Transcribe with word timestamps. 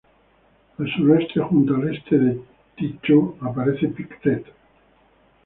Al 0.79 0.87
suroeste, 0.95 1.39
justo 1.41 1.75
al 1.75 1.93
este 1.95 2.17
de 2.17 2.41
Tycho, 2.75 3.35
aparece 3.45 3.87
Pictet. 3.89 4.47